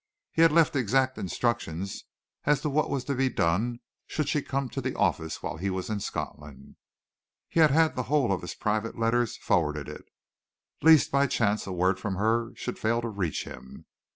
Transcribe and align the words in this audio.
He 0.31 0.41
had 0.41 0.51
left 0.51 0.75
exact 0.75 1.19
instructions 1.19 2.05
as 2.45 2.61
to 2.61 2.71
what 2.71 2.89
was 2.89 3.03
to 3.03 3.13
be 3.13 3.29
done 3.29 3.81
should 4.07 4.27
she 4.27 4.41
come 4.41 4.67
to 4.69 4.81
the 4.81 4.95
office 4.95 5.43
while 5.43 5.57
he 5.57 5.69
was 5.69 5.91
in 5.91 5.99
Scotland. 5.99 6.75
He 7.47 7.59
had 7.59 7.69
had 7.69 7.95
the 7.95 8.01
whole 8.09 8.33
of 8.33 8.41
his 8.41 8.55
private 8.55 8.97
letters 8.97 9.37
forwarded, 9.37 10.01
lest 10.81 11.11
by 11.11 11.27
chance 11.27 11.67
a 11.67 11.71
word 11.71 11.99
from 11.99 12.15
her 12.15 12.51
should 12.55 12.79
fail 12.79 12.99
to 13.03 13.09
reach 13.09 13.43
him. 13.43 13.85